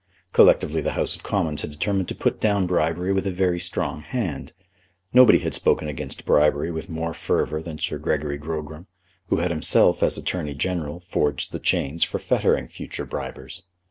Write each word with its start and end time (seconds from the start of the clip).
Collectively 0.33 0.81
the 0.81 0.93
House 0.93 1.15
of 1.15 1.21
Commons 1.21 1.61
had 1.61 1.69
determined 1.69 2.07
to 2.07 2.15
put 2.15 2.41
down 2.41 2.65
bribery 2.65 3.13
with 3.13 3.27
a 3.27 3.31
very 3.31 3.59
strong 3.59 4.01
hand. 4.01 4.51
Nobody 5.13 5.37
had 5.37 5.53
spoken 5.53 5.87
against 5.87 6.25
bribery 6.25 6.71
with 6.71 6.89
more 6.89 7.13
fervour 7.13 7.61
than 7.61 7.77
Sir 7.77 7.99
Gregory 7.99 8.39
Grogram, 8.39 8.87
who 9.27 9.35
had 9.35 9.51
himself, 9.51 10.01
as 10.01 10.17
Attorney 10.17 10.55
General, 10.55 11.01
forged 11.01 11.51
the 11.51 11.59
chains 11.59 12.03
for 12.03 12.17
fettering 12.17 12.67
future 12.67 13.05
bribers. 13.05 13.61